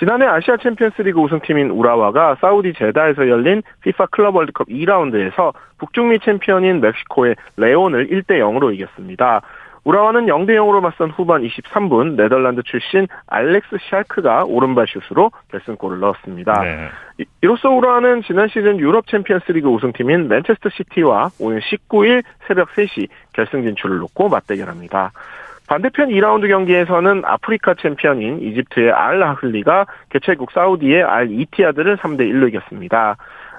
[0.00, 6.80] 지난해 아시아 챔피언스 리그 우승팀인 우라와가 사우디 제다에서 열린 피파 클럽 월드컵 2라운드에서 북중미 챔피언인
[6.80, 9.42] 멕시코의 레온을 1대 0으로 이겼습니다.
[9.84, 16.62] 우라와는 0대 0으로 맞선 후반 23분 네덜란드 출신 알렉스 샬크가 오른발 슛으로 결승골을 넣었습니다.
[16.62, 16.88] 네.
[17.42, 23.98] 이로써 우라와는 지난 시즌 유럽 챔피언스리그 우승팀인 맨체스터 시티와 오는 19일 새벽 3시 결승 진출을
[23.98, 25.12] 놓고 맞대결합니다.
[25.70, 33.16] 반대편 2라운드 경기에서는 아프리카 챔피언인 이집트의 알 아흘리가 개최국 사우디의 알 이티하드를 3대 1로 이겼습니다.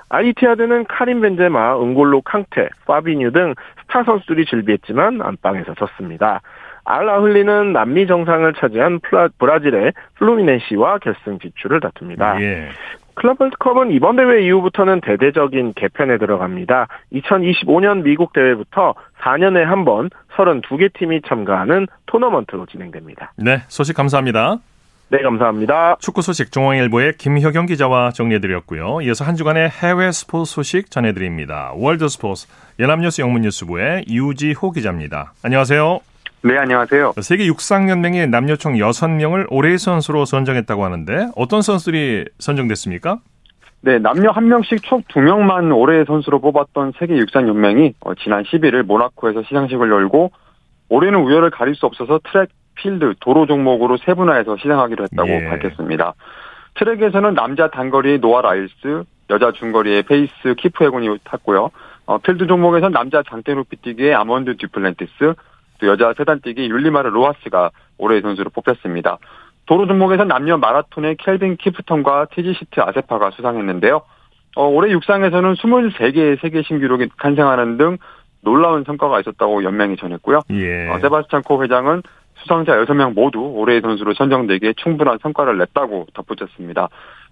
[0.09, 6.41] 알 이티하드는 카림 벤제마, 은골로 캉테, 파비뉴 등 스타 선수들이 즐비했지만 안방에서 졌습니다.
[6.83, 8.99] 알 아흘리는 남미 정상을 차지한
[9.37, 12.41] 브라질의 플루미넨시와 결승 진출을 다툽니다.
[12.41, 12.67] 예.
[13.15, 16.87] 클럽 월드컵은 이번 대회 이후부터는 대대적인 개편에 들어갑니다.
[17.13, 23.33] 2025년 미국 대회부터 4년에 한 번 32개 팀이 참가하는 토너먼트로 진행됩니다.
[23.37, 24.57] 네, 소식 감사합니다.
[25.09, 25.97] 네, 감사합니다.
[25.99, 29.01] 축구 소식 중앙일보의 김효경 기자와 정리해드렸고요.
[29.01, 31.71] 이어서 한 주간의 해외 스포츠 소식 전해드립니다.
[31.75, 32.47] 월드 스포츠
[32.79, 35.33] 연합뉴스 영문뉴스부의 유지호 기자입니다.
[35.43, 35.99] 안녕하세요.
[36.43, 37.13] 네, 안녕하세요.
[37.21, 43.19] 세계 육상연맹이 남녀 총 6명을 올해의 선수로 선정했다고 하는데 어떤 선수들이 선정됐습니까?
[43.81, 48.83] 네, 남녀 한 명씩 총 두 명만 올해의 선수로 뽑았던 세계 육상연맹이 어, 지난 11일
[48.83, 50.31] 모나코에서 시상식을 열고
[50.89, 55.45] 올해는 우열을 가릴 수 없어서 트랙, 필드, 도로 종목으로 세분화해서 시상하기로 했다고 예.
[55.47, 56.13] 밝혔습니다.
[56.75, 61.69] 트랙에서는 남자 단거리 노아 라일스, 여자 중거리의 페이스 키프예곤이 탔고요.
[62.05, 65.33] 어, 필드 종목에서 남자 장대 높이 뛰기의 아먼드 듀플랜티스,
[65.81, 69.17] 또 여자 세단뛰기 율리마르 로하스가 올해의 선수로 뽑혔습니다.
[69.65, 74.01] 도로 종목에서 남녀 마라톤의 켈빈 키프텀과 티지스트 아세파가 수상했는데요.
[74.55, 77.97] 어, 올해 육상에서는 23개의 세계 신기록이 탄생하는 등
[78.41, 80.41] 놀라운 성과가 있었다고 연맹이 전했고요.
[80.51, 80.89] 예.
[80.89, 82.03] 어, 세바스찬 코 회장은
[82.35, 86.89] 수상자 6명 모두 올해의 선수로 선정되기에 충분한 성과를 냈다고 덧붙였습니다.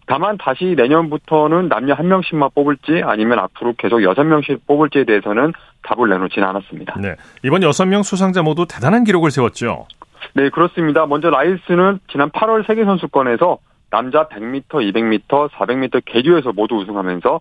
[0.10, 6.48] 다만 다시 내년부터는 남녀 한 명씩만 뽑을지 아니면 앞으로 계속 6명씩 뽑을지에 대해서는 답을 내놓지는
[6.48, 7.00] 않았습니다.
[7.00, 7.16] 네.
[7.44, 9.86] 이번 6명 수상자 모두 대단한 기록을 세웠죠.
[10.34, 11.06] 네, 그렇습니다.
[11.06, 13.60] 먼저 라이스는 지난 8월 세계 선수권에서
[13.92, 17.40] 남자 100m, 200m, 400m 계류에서 모두 우승하면서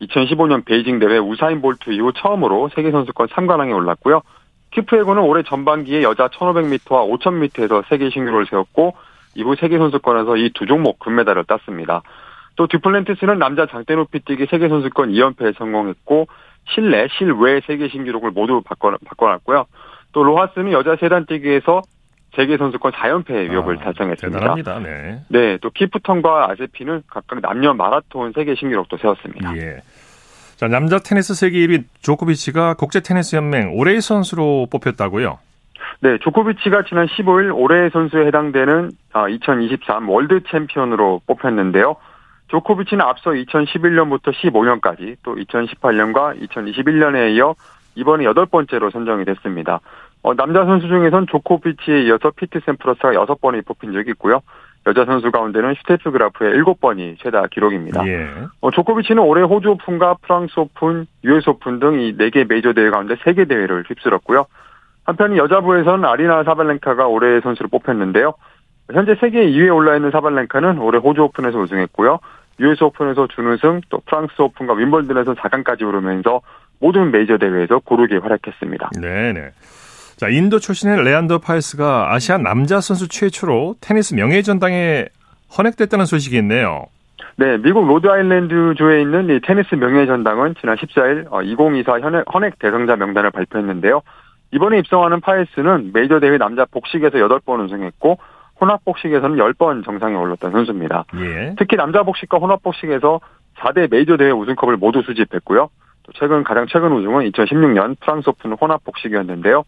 [0.00, 4.22] 2015년 베이징 대회 우사인 볼트 이후 처음으로 세계 선수권 3관왕에 올랐고요.
[4.70, 8.94] 키프에고는 올해 전반기에 여자 1500m와 5000m에서 세계 신기록을 세웠고
[9.34, 12.02] 이후 세계 선수권에서 이 두 종목 금메달을 땄습니다.
[12.56, 16.26] 또 듀플렌티스는 남자 장대 높이 뛰기 세계 선수권 2연패에 성공했고
[16.74, 19.66] 실내, 실외 세계 신기록을 모두 바꿔, 바꿔놨고요.
[20.12, 21.82] 또 로하스는 여자 세단 뛰기에서
[22.36, 24.38] 세계 선수권 4연패 위협을 아, 달성했습니다.
[24.38, 24.78] 대단합니다.
[24.80, 25.20] 네.
[25.28, 29.56] 네, 또 키프턴과 아제피는 각각 남녀 마라톤 세계 신기록도 세웠습니다.
[29.56, 29.80] 예.
[30.56, 35.38] 자, 남자 테니스 세계 1위 조코비치가 국제 테니스 연맹 올해의 선수로 뽑혔다고요?
[36.00, 38.90] 네, 조코비치가 지난 15일 올해의 선수에 해당되는
[39.30, 41.96] 2023 아, 월드 챔피언으로 뽑혔는데요.
[42.48, 47.54] 조코비치는 앞서 2011년부터 15년까지 또 2018년과 2021년에 이어
[47.94, 49.80] 이번에 여덟 번째로 선정이 됐습니다.
[50.22, 54.40] 어, 남자 선수 중에선 조코비치에 이어서 피트 샘프러스가 여섯 번이 뽑힌 적이 있고요.
[54.86, 58.06] 여자 선수 가운데는 슈테프 그라프의 7번이 최다 기록입니다.
[58.06, 58.28] 예.
[58.60, 63.48] 어, 조코비치는 올해 호주 오픈과 프랑스 오픈, US 오픈 등이 4개 메이저 대회 가운데 3개
[63.48, 64.46] 대회를 휩쓸었고요.
[65.08, 68.34] 한편 여자부에서는 아리나 사발렌카가 올해의 선수로 뽑혔는데요.
[68.92, 72.18] 현재 세계 2위에 올라 있는 사발렌카는 올해 호주 오픈에서 우승했고요.
[72.60, 76.42] US 오픈에서 준우승, 또 프랑스 오픈과 윔블던에서 4강까지 오르면서
[76.78, 78.90] 모든 메이저 대회에서 고르게 활약했습니다.
[79.00, 79.48] 네네.
[80.18, 85.06] 자, 인도 출신의 레안더 파이스가 아시아 남자 선수 최초로 테니스 명예전당에
[85.56, 86.84] 헌액됐다는 소식이 있네요.
[87.36, 94.02] 네, 미국 로드아일랜드주에 있는 이 테니스 명예전당은 지난 14일 2024 어, 헌액 대상자 명단을 발표했는데요.
[94.52, 98.18] 이번에 입성하는 파이스는 메이저 대회 남자 복식에서 8번 우승했고
[98.60, 101.04] 혼합 복식에서는 10번 정상에 올랐던 선수입니다.
[101.16, 101.54] 예.
[101.58, 103.20] 특히 남자 복식과 혼합 복식에서
[103.58, 105.68] 4대 메이저 대회 우승컵을 모두 수집했고요.
[106.02, 109.64] 또 최근 가장 최근 우승은 2016년 프랑스 오픈 혼합 복식이었는데요.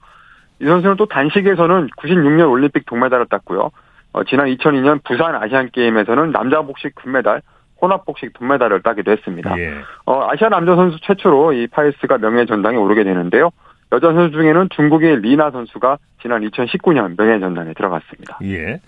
[0.60, 3.70] 이 선수는 또 단식에서는 96년 올림픽 동메달을 땄고요.
[4.12, 7.42] 어, 지난 2002년 부산 아시안 게임에서는 남자 복식 금메달,
[7.80, 9.56] 혼합 복식 금메달을 따기도 했습니다.
[9.58, 9.74] 예.
[10.04, 13.50] 어, 아시아 남자 선수 최초로 이 파이스가 명예 전당에 오르게 되는데요.
[13.92, 18.38] 여자 선수 중에는 중국의 리나 선수가 지난 2019년 명예 전당에 들어갔습니다.
[18.44, 18.80] 예.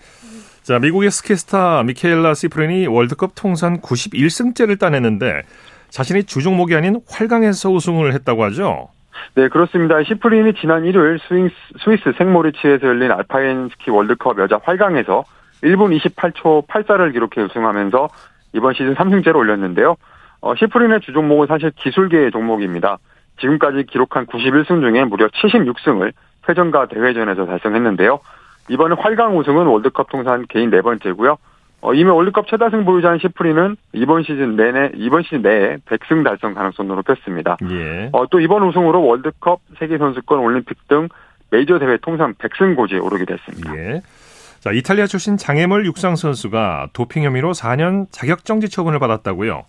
[0.61, 5.41] 자, 미국의 스키스타 미케일라 시프린이 월드컵 통산 91승째를 따냈는데
[5.89, 8.89] 자신의 주종목이 아닌 활강에서 우승을 했다고 하죠.
[9.35, 10.01] 네, 그렇습니다.
[10.03, 15.23] 시프린이 지난 1일 스위스, 스위스 생모리치에서 열린 알파인 스키 월드컵 여자 활강에서
[15.63, 18.09] 1분 28초 84를 기록해 우승하면서
[18.53, 19.95] 이번 시즌 3승째를 올렸는데요.
[20.41, 22.97] 어, 시프린의 주종목은 사실 기술계의 종목입니다.
[23.39, 26.13] 지금까지 기록한 91승 중에 무려 76승을
[26.47, 28.19] 회전과 대회전에서 달성했는데요.
[28.69, 31.37] 이번에 활강 우승은 월드컵 통산 개인 네 번째고요.
[31.81, 36.95] 어, 이미 월드컵 최다승 보유자인 시프리는 이번 시즌 내내 이번 시즌 내에 100승 달성 가능성도
[36.95, 37.57] 높였습니다.
[37.69, 38.09] 예.
[38.13, 41.09] 어, 또 이번 우승으로 월드컵, 세계 선수권, 올림픽 등
[41.51, 43.75] 메이저 대회 통산 100승 고지에 오르게 됐습니다.
[43.75, 44.01] 예.
[44.61, 49.65] 자, 이탈리아 출신 장애물 육상 선수가 도핑 혐의로 4년 자격 정지 처분을 받았다고요?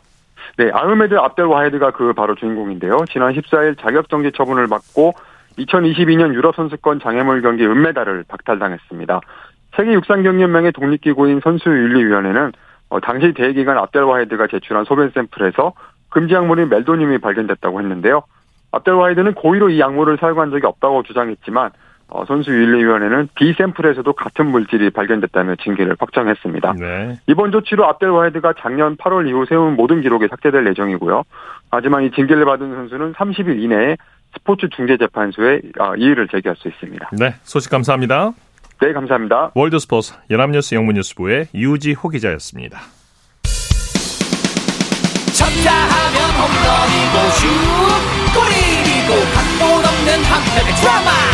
[0.57, 3.05] 네, 아흐메드 압델 와헤드가 그 바로 주인공인데요.
[3.11, 5.15] 지난 14일 자격 정지 처분을 받고
[5.59, 9.21] 2022년 유럽 선수권 장애물 경기 은메달을 박탈당했습니다.
[9.77, 12.53] 세계 육상경연맹의 독립기구인 선수윤리위원회는
[12.91, 15.73] 어, 당시 대회기간 압델 와헤드가 제출한 소변 샘플에서
[16.11, 18.23] 금지 약물인 멜도늄이 발견됐다고 했는데요.
[18.71, 21.71] 압델 와헤드는 고의로 이 약물을 사용한 적이 없다고 주장했지만
[22.15, 26.75] 어, 선수윤리위원회는 B 샘플에서도 같은 물질이 발견됐다며 징계를 확정했습니다.
[26.79, 27.19] 네.
[27.27, 31.25] 이번 조치로 압델와헤드가 작년 8월 이후 세운 모든 기록이 삭제될 예정이고요.
[31.73, 33.97] 하지만 이 징계를 받은 선수는 30일 이내에
[34.33, 37.11] 스포츠 중재재판소에 어, 이의를 제기할 수 있습니다.
[37.19, 38.33] 네, 소식 감사합니다.
[38.81, 39.51] 네, 감사합니다.
[39.57, 42.79] 월드스포츠 연합뉴스 영문뉴스부의 유지호 기자였습니다.
[45.35, 47.49] 쳤다 하면 홈런이고 슛
[48.39, 51.34] 골이고 각본 없는 한편의 드라마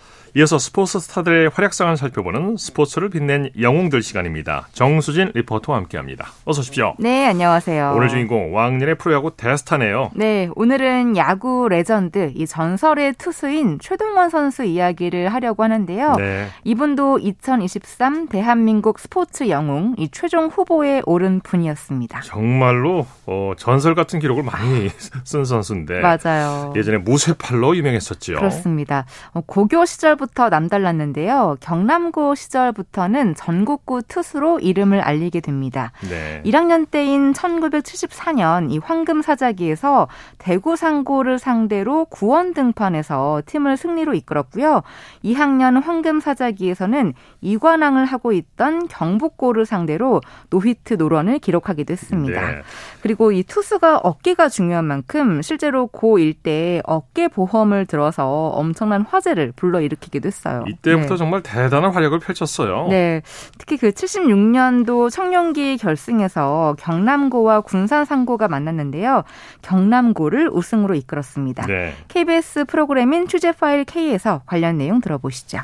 [0.33, 4.69] 이어서 스포츠 스타들의 활약상을 살펴보는 스포츠를 빛낸 영웅들 시간입니다.
[4.71, 6.27] 정수진 리포터와 함께합니다.
[6.45, 6.95] 어서 오십시오.
[6.99, 7.93] 네, 안녕하세요.
[7.97, 10.11] 오늘 주인공 왕년의 프로야구 대스타네요.
[10.15, 16.15] 네, 오늘은 야구 레전드 이 전설의 투수인 최동원 선수 이야기를 하려고 하는데요.
[16.15, 16.47] 네.
[16.63, 22.21] 이분도 2023 대한민국 스포츠 영웅 이 최종 후보에 오른 분이었습니다.
[22.21, 24.87] 정말로 어, 전설 같은 기록을 많이
[25.25, 26.71] 쓴 선수인데 맞아요.
[26.77, 28.35] 예전에 무쇠팔로 유명했었죠.
[28.35, 29.05] 그렇습니다.
[29.33, 31.57] 어, 고교 시절 시절부터 남달랐는데요.
[31.59, 35.91] 경남고 시절부터는 전국구 투수로 이름을 알리게 됩니다.
[36.07, 36.41] 네.
[36.45, 40.07] 1학년 때인 1974년 이 황금 사자기에서
[40.37, 44.83] 대구 상고를 상대로 구원 등판에서 팀을 승리로 이끌었고요.
[45.25, 52.51] 2학년 황금 사자기에서는 이관왕을 하고 있던 경북고를 상대로 노히트 노런을 기록하기도 했습니다.
[52.51, 52.61] 네.
[53.01, 60.10] 그리고 이 투수가 어깨가 중요한 만큼 실제로 고1 때 어깨 보험을 들어서 엄청난 화제를 불러일으키
[60.11, 60.63] 게 기도 했어요.
[60.67, 61.17] 이때부터 네.
[61.17, 62.87] 정말 대단한 활약을 펼쳤어요.
[62.89, 63.21] 네.
[63.57, 69.23] 특히 그 76년도 청룡기 결승에서 경남고와 군산상고가 만났는데요.
[69.63, 71.65] 경남고를 우승으로 이끌었습니다.
[71.65, 71.95] 네.
[72.07, 75.59] KBS 프로그램인 취재 파일 K에서 관련 내용 들어보시죠.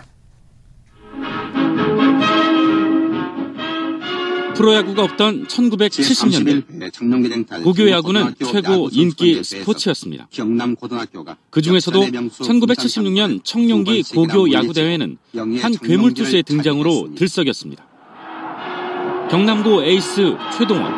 [4.57, 10.27] 프로야구가 없던 1970년대 고교 야구는 최고 인기 스포츠였습니다.
[11.51, 15.17] 그 중에서도 1976년 청룡기 고교 야구 대회는
[15.61, 17.85] 한 괴물 투수의 등장으로 들썩였습니다.
[19.29, 20.91] 경남고 에이스 최동원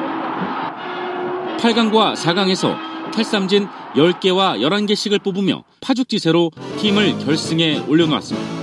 [1.57, 2.77] 8강과 4강에서
[3.11, 8.59] 탈삼진 10개와 11개씩을 뽑으며 파죽지세로 팀을 결승에 올려놓았습니다.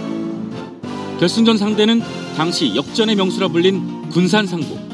[1.18, 2.00] 결승전 상대는
[2.36, 4.85] 당시 역전의 명수라 불린 군산상고.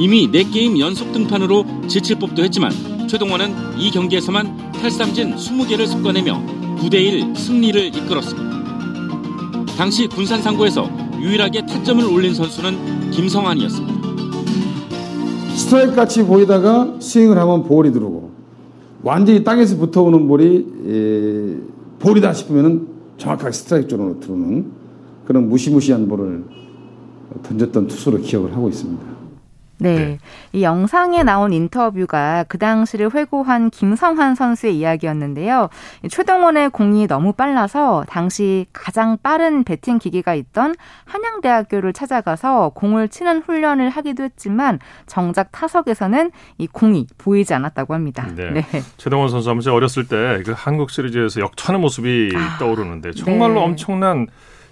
[0.00, 2.72] 이미 4게임 연속 등판으로 지칠 법도 했지만
[3.06, 6.42] 최동원은 이 경기에서만 탈삼진 20개를 섞어내며
[6.78, 9.66] 9대1 승리를 이끌었습니다.
[9.76, 10.88] 당시 군산 상고에서
[11.20, 14.00] 유일하게 타점을 올린 선수는 김성환이었습니다.
[15.54, 18.30] 스트라이크 같이 보이다가 스윙을 하면 볼이 들어오고
[19.02, 21.56] 완전히 땅에서 붙어오는 볼이 에,
[21.98, 24.64] 볼이다 싶으면 정확하게 스트라이크 쪽으로 들어오는
[25.26, 26.42] 그런 무시무시한 볼을
[27.42, 29.19] 던졌던 투수로 기억을 하고 있습니다.
[29.80, 29.94] 네.
[29.94, 30.18] 네.
[30.52, 35.68] 이 영상에 나온 인터뷰가 그 당시를 회고한 김성환 선수의 이야기였는데요.
[36.08, 43.90] 최동원의 공이 너무 빨라서 당시 가장 빠른 배팅 기계가 있던 한양대학교를 찾아가서 공을 치는 훈련을
[43.90, 48.26] 하기도 했지만 정작 타석에서는 이 공이 보이지 않았다고 합니다.
[48.34, 48.50] 네.
[48.52, 48.64] 네.
[48.96, 53.60] 최동원 선수 아무튼 어렸을 때 그 한국 시리즈에서 역전의 모습이 아, 떠오르는데 정말로 네.
[53.60, 54.26] 엄청난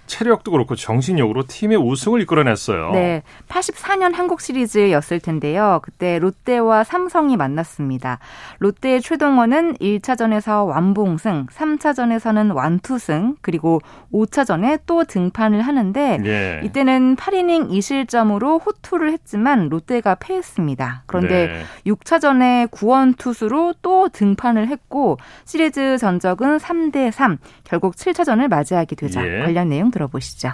[0.09, 2.91] 체력도 그렇고 정신력으로 팀의 우승을 이끌어냈어요.
[2.91, 3.23] 네.
[3.47, 5.79] 84년 한국 시리즈였을 텐데요.
[5.83, 8.19] 그때 롯데와 삼성이 만났습니다.
[8.57, 13.79] 롯데의 최동원은 1차전에서 완봉승, 3차전에서는 완투승, 그리고
[14.11, 16.61] 5차전에 또 등판을 하는데 예.
[16.65, 21.03] 이때는 8이닝 2실점으로 호투를 했지만 롯데가 패했습니다.
[21.05, 21.91] 그런데 네.
[21.91, 29.43] 6차전에 구원 투수로 또 등판을 했고 시리즈 전적은 3대 3, 결국 7차전을 맞이하게 되자 예.
[29.43, 30.51] 관련 내용 들 어보시죠.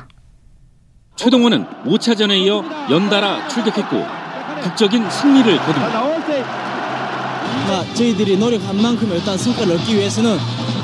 [1.15, 4.05] 최동원은 5차전에 이어 연달아 출격했고
[4.63, 6.15] 극적인 승리를 거둡니다.
[7.95, 10.37] 저희들이 노력한 만큼 일단 성과를 얻기 위해서는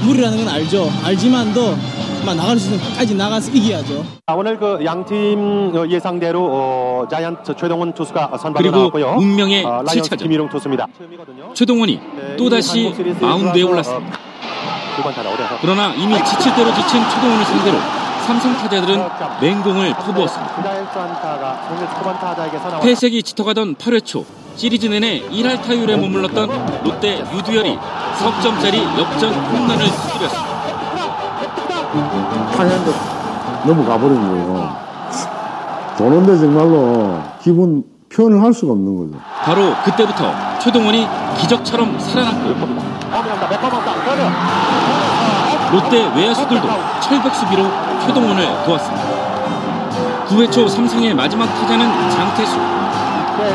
[0.05, 0.89] 무리라는 건 알죠.
[1.03, 1.75] 알지만도
[2.25, 4.05] 나갈 수 있는 까지 나가서 이겨야죠.
[4.35, 9.15] 오늘 그 양팀 예상대로 어, 자이언트 최동원 투수가 선발을 나왔고요.
[9.17, 10.87] 운명의 어, 7차전 김일웅 투수입니다.
[11.53, 14.17] 최동원이 네, 또다시 마운드에 올랐습니다.
[15.61, 17.77] 그러나 이미 지칠 대로 지친 최동원을 상대로
[18.25, 19.09] 삼성 타자들은
[19.41, 20.55] 맹공을 퍼부었습니다.
[22.81, 27.77] 폐색이 짙어가던 8회 초 시리즈 내내 1할 타율에 머물렀던 롯데 유두열이
[28.19, 30.51] 석점짜리 역전 홈런을 터뜨렸습니다.
[32.55, 32.91] 타이한테
[33.65, 34.75] 넘어가버린 거예요.
[35.97, 39.23] 도는데 정말로 기분 표현을 할 수가 없는 거죠.
[39.43, 41.07] 바로 그때부터 최동원이
[41.39, 42.49] 기적처럼 살아났고
[45.71, 46.67] 롯데 외야수들도
[47.01, 47.63] 철벽 수비로
[48.05, 50.25] 최동원을 도왔습니다.
[50.27, 52.57] 9회 초 삼성의 마지막 타자는 장태수.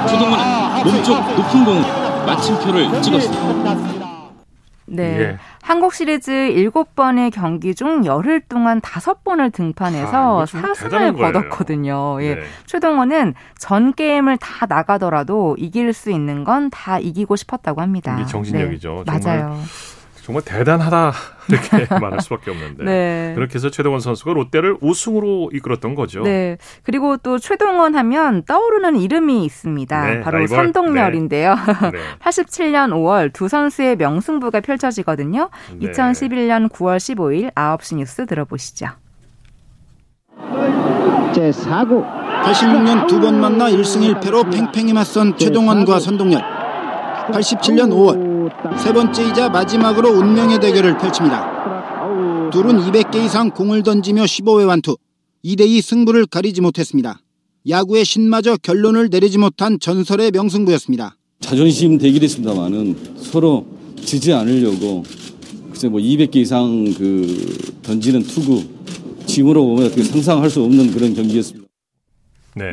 [0.09, 3.96] 최동원은 몸쪽 높은 공으로 마침표를 찍었습니다.
[4.88, 5.02] 네.
[5.20, 5.38] 예.
[5.62, 12.22] 한국 시리즈 7번의 경기 중 열흘 동안 5번을 등판해서 아, 4승을 거뒀거든요.
[12.22, 12.37] 예.
[12.37, 12.40] 네.
[12.66, 18.14] 최동원은 전 게임을 다 나가더라도 이길 수 있는 건 다 이기고 싶었다고 합니다.
[18.20, 19.05] 이게 정신력이죠.
[19.07, 19.18] 네.
[19.18, 19.59] 맞아요.
[20.27, 21.12] 정말 대단하다
[21.49, 23.33] 이렇게 말할 수밖에 없는데 네.
[23.37, 26.23] 그렇게 해서 최동원 선수가 롯데를 우승으로 이끌었던 거죠.
[26.25, 26.59] 네.
[26.83, 30.05] 그리고 또 최동원 하면 떠오르는 이름이 있습니다.
[30.05, 30.57] 네, 바로 라이벌.
[30.57, 31.55] 선동열인데요.
[31.55, 31.99] 네.
[32.25, 35.49] 87년 5월 두 선수의 명승부가 펼쳐지거든요.
[35.81, 38.87] 2011년 9월 15일 9시 뉴스 들어보시죠.
[41.35, 42.05] 제 4구
[42.43, 46.43] 86년 두 번 만나 1승 1패로 팽팽히 맞선 최동원과 선동열
[47.29, 48.36] 87년 5월
[48.78, 52.50] 세 번째이자 마지막으로 운명의 대결을 펼칩니다.
[52.50, 54.96] 둘은 200개 이상 공을 던지며 15회 완투,
[55.44, 57.20] 2대2 승부를 가리지 못했습니다.
[57.68, 61.16] 야구의 신마저 결론을 내리지 못한 전설의 명승부였습니다.
[61.40, 63.66] 자존심 대결했습니다만은 서로
[64.00, 65.02] 지지 않으려고
[65.70, 68.62] 글쎄 뭐 200개 이상 그 던지는 투구
[69.26, 71.65] 지금으로 보면 어떻게 상상할 수 없는 그런 경기였습니다.
[72.57, 72.73] 네.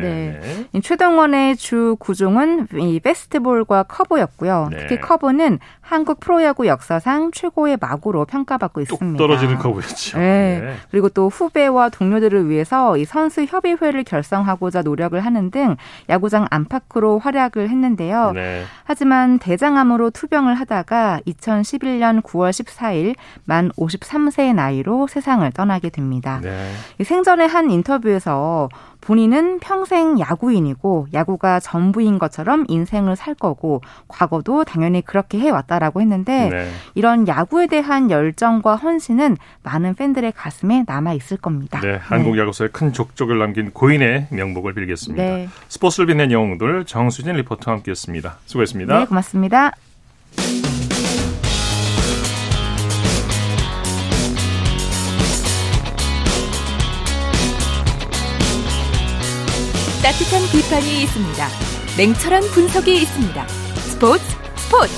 [0.71, 0.81] 네.
[0.81, 4.69] 최동원의 주 구종은 이 베스트볼과 커브였고요.
[4.71, 4.77] 네.
[4.77, 9.17] 특히 커브는 한국 프로야구 역사상 최고의 마구로 평가받고 있습니다.
[9.17, 10.17] 떨어지는 커브였죠.
[10.17, 10.59] 네.
[10.61, 10.75] 네.
[10.89, 15.75] 그리고 또 후배와 동료들을 위해서 이 선수 협의회를 결성하고자 노력을 하는 등
[16.09, 18.31] 야구장 안팎으로 활약을 했는데요.
[18.31, 18.63] 네.
[18.85, 26.39] 하지만 대장암으로 투병을 하다가 2011년 9월 14일 만 53세의 나이로 세상을 떠나게 됩니다.
[26.41, 26.71] 네.
[27.03, 28.69] 생전에 한 인터뷰에서
[29.03, 36.71] 본인은 평생 야구인이고 야구가 전부인 것처럼 인생을 살 거고 과거도 당연히 그렇게 해왔다라고 했는데 네.
[36.95, 41.81] 이런 야구에 대한 열정과 헌신은 많은 팬들의 가슴에 남아 있을 겁니다.
[41.81, 42.41] 네, 한국 네.
[42.41, 45.23] 야구사에 큰 족적을 남긴 고인의 명복을 빌겠습니다.
[45.23, 45.49] 네.
[45.67, 48.37] 스포츠를 빛낸 영웅들 정수진 리포터와 함께했습니다.
[48.45, 48.99] 수고했습니다.
[48.99, 49.73] 네, 고맙습니다.
[60.03, 61.47] 따뜻한 비판이 있습니다.
[61.97, 63.47] 냉철한 분석이 있습니다.
[63.47, 64.21] 스포츠
[64.57, 64.93] 스포츠.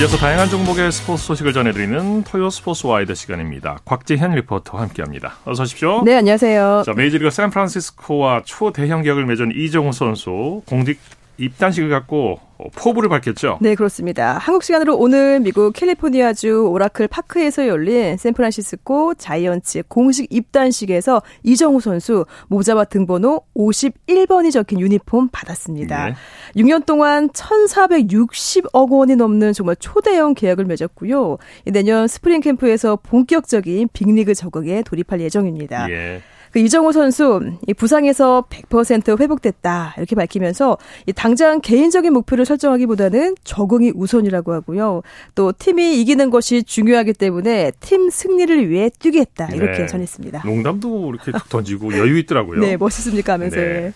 [0.00, 3.78] 이어서 다양한 종목의 스포츠 소식을 전해드리는 토요 스포츠 와이드 시간입니다.
[3.84, 5.36] 곽지현 리포터와 함께합니다.
[5.44, 6.02] 어서 오십시오.
[6.02, 6.82] 네, 안녕하세요.
[6.84, 10.98] 자, 메이저리그 샌프란시스코와 초대형 계약을 맺은 이정우 선수 공직
[11.38, 12.40] 입단식을 갖고
[12.74, 13.58] 포부를 밝혔죠.
[13.60, 14.38] 네, 그렇습니다.
[14.38, 22.84] 한국 시간으로 오늘 미국 캘리포니아주 오라클 파크에서 열린 샌프란시스코 자이언츠 공식 입단식에서 이정우 선수 모자와
[22.84, 26.06] 등번호 51번이 적힌 유니폼 받았습니다.
[26.06, 26.14] 네.
[26.56, 31.38] 6년 동안 1,460억 원이 넘는 정말 초대형 계약을 맺었고요.
[31.66, 35.90] 내년 스프링 캠프에서 본격적인 빅리그 적응에 돌입할 예정입니다.
[35.90, 36.22] 예.
[36.52, 43.92] 그 이정후 선수 이 부상에서 100% 회복됐다 이렇게 밝히면서 이 당장 개인적인 목표를 설정하기보다는 적응이
[43.94, 45.02] 우선이라고 하고요.
[45.34, 49.86] 또 팀이 이기는 것이 중요하기 때문에 팀 승리를 위해 뛰겠다 이렇게 네.
[49.86, 50.42] 전했습니다.
[50.44, 52.60] 농담도 이렇게 툭 던지고 여유 있더라고요.
[52.62, 53.56] 네, 멋있습니까 하면서.
[53.56, 53.92] 네.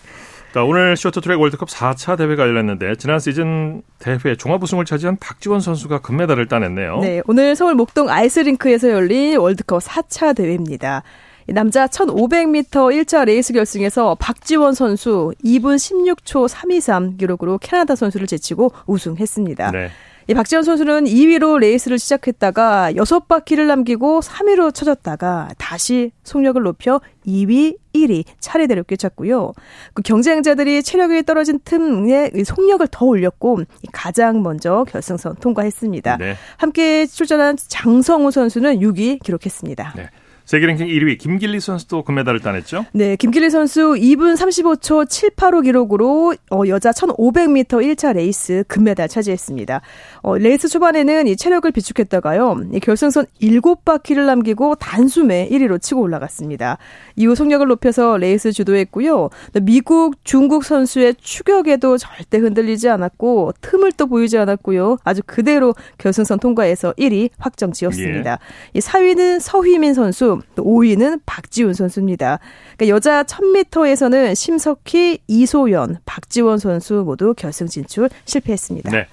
[0.53, 5.99] 자, 오늘 쇼트트랙 월드컵 4차 대회가 열렸는데 지난 시즌 대회 종합 우승을 차지한 박지원 선수가
[5.99, 6.99] 금메달을 따냈네요.
[7.01, 11.03] 네, 오늘 서울 목동 아이스링크에서 열린 월드컵 4차 대회입니다.
[11.47, 19.71] 남자 1500m 1차 레이스 결승에서 박지원 선수 2분 16초 323 기록으로 캐나다 선수를 제치고 우승했습니다.
[19.71, 19.89] 네.
[20.27, 28.23] 이 박지원 선수는 2위로 레이스를 시작했다가 6바퀴를 남기고 3위로 처졌다가 다시 속력을 높여 2위, 1위
[28.39, 29.53] 차례대로 꿰찼고요.
[29.93, 33.59] 그 경쟁자들이 체력이 떨어진 틈에 속력을 더 올렸고
[33.91, 36.17] 가장 먼저 결승선 통과했습니다.
[36.17, 36.35] 네.
[36.57, 39.93] 함께 출전한 장성우 선수는 6위 기록했습니다.
[39.95, 40.09] 네.
[40.45, 42.85] 세계 랭킹 1위 김길리 선수도 금메달을 따냈죠?
[42.91, 49.81] 네, 김길리 선수 2분 35초 785 기록으로 어, 여자 1500m 1차 레이스 금메달 차지했습니다.
[50.21, 52.61] 어, 레이스 초반에는 이 체력을 비축했다가요.
[52.73, 56.77] 이 결승선 7바퀴를 남기고 단숨에 1위로 치고 올라갔습니다.
[57.15, 59.29] 이후 속력을 높여서 레이스 주도했고요.
[59.63, 64.97] 미국, 중국 선수의 추격에도 절대 흔들리지 않았고 틈을 또 보이지 않았고요.
[65.03, 68.31] 아주 그대로 결승선 통과해서 1위 확정 지었습니다.
[68.31, 68.37] 예.
[68.73, 72.39] 이 4위는 서휘민 선수 또 5위는 박지훈 선수입니다.
[72.77, 78.91] 그러니까 여자 1000m에서는 심석희, 이소연, 박지원 선수 모두 결승 진출 실패했습니다.
[78.91, 79.07] 네.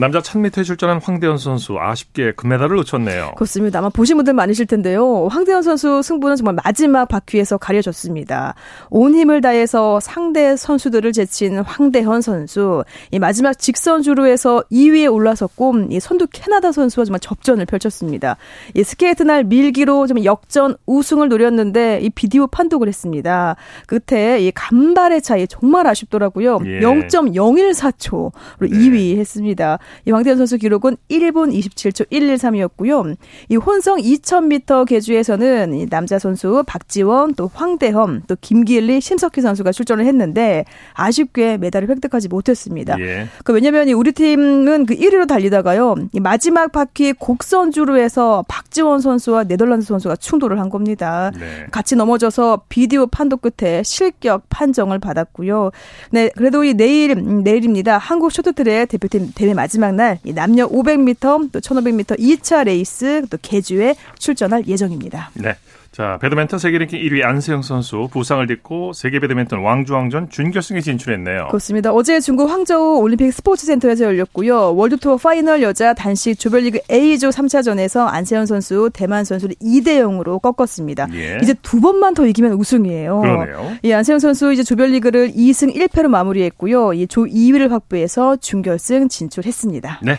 [0.00, 3.32] 남자 1000m에 출전한 황대현 선수 아쉽게 금메달을 놓쳤네요.
[3.36, 3.80] 그렇습니다.
[3.80, 5.28] 아마 보신 분들 많으실 텐데요.
[5.30, 8.54] 황대현 선수 승부는 정말 마지막 바퀴에서 가려졌습니다.
[8.88, 12.82] 온 힘을 다해서 상대 선수들을 제친 황대헌 선수.
[13.10, 18.38] 이 마지막 직선 주로에서 2위에 올라섰고 이 선두 캐나다 선수와 정말 접전을 펼쳤습니다.
[18.74, 23.56] 이 스케이트 날 밀기로 좀 역전 우승을 노렸는데 이 비디오 판독을 했습니다.
[23.86, 26.60] 끝에 이 간발의 차이 정말 아쉽더라고요.
[26.64, 26.80] 예.
[26.80, 28.68] 0.014초로 네.
[28.68, 29.78] 2위 했습니다.
[30.06, 33.16] 이 황대헌 선수 기록은 1분 27초 113이었고요.
[33.48, 40.06] 이 혼성 2000m 계주에서는 이 남자 선수 박지원 또 황대헌 또 김길리 심석희 선수가 출전을
[40.06, 40.64] 했는데
[40.94, 42.98] 아쉽게 메달을 획득하지 못했습니다.
[43.00, 43.28] 예.
[43.44, 45.96] 그 왜냐면 이 우리 팀은 그 1위로 달리다가요.
[46.12, 51.30] 이 마지막 바퀴 곡선주로에서 박지원 선수와 네덜란드 선수가 충돌을 한 겁니다.
[51.38, 51.66] 네.
[51.70, 55.70] 같이 넘어져서 비디오 판독 끝에 실격 판정을 받았고요.
[56.10, 57.98] 네, 그래도 이 내일 내일입니다.
[57.98, 63.94] 한국 쇼트트랙 대표팀 대회 마지막 마지막 날 남녀 500m 또 1500m 2차 레이스 또 계주에
[64.18, 65.30] 출전할 예정입니다.
[65.34, 65.54] 네.
[65.92, 71.48] 자, 배드민턴 세계 랭킹 1위 안세영 선수 부상을 딛고 세계 배드민턴 왕중왕전 준결승에 진출했네요.
[71.48, 71.92] 그렇습니다.
[71.92, 74.76] 어제 중국 항저우 올림픽 스포츠 센터에서 열렸고요.
[74.76, 81.08] 월드투어 파이널 여자 단식 조별리그 A조 3차전에서 안세영 선수 대만 선수를 2대 0으로 꺾었습니다.
[81.14, 81.38] 예.
[81.42, 83.20] 이제 두 번만 더 이기면 우승이에요.
[83.20, 83.72] 그러네요.
[83.82, 86.92] 예, 안세영 선수 이제 조별리그를 2승 1패로 마무리했고요.
[86.92, 90.02] 이조 2위를 확보해서 준결승 진출했습니다.
[90.04, 90.18] 네.